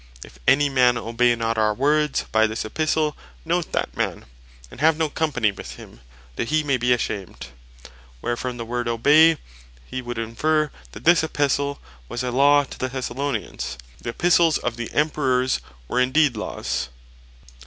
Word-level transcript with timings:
"If 0.25 0.39
any 0.47 0.67
man 0.67 0.97
Obey 0.97 1.35
not 1.35 1.59
our 1.59 1.75
word 1.75 2.23
by 2.31 2.47
this 2.47 2.65
Epistle, 2.65 3.15
note 3.45 3.71
that 3.71 3.95
man, 3.95 4.25
and 4.71 4.79
have 4.81 4.97
no 4.97 5.09
company 5.11 5.51
with 5.51 5.75
him, 5.75 5.99
that 6.37 6.49
he 6.49 6.63
may 6.63 6.77
bee 6.77 6.91
ashamed": 6.91 7.49
where 8.19 8.35
from 8.35 8.57
the 8.57 8.65
word 8.65 8.87
Obey, 8.87 9.37
he 9.85 10.01
would 10.01 10.17
inferre, 10.17 10.71
that 10.93 11.03
this 11.05 11.23
Epistle 11.23 11.79
was 12.09 12.23
a 12.23 12.31
Law 12.31 12.63
to 12.63 12.79
the 12.79 12.87
Thessalonians. 12.89 13.77
The 14.01 14.09
Epistles 14.09 14.57
of 14.57 14.75
the 14.75 14.91
Emperours 14.91 15.61
were 15.87 15.99
indeed 15.99 16.35
Laws. 16.35 16.89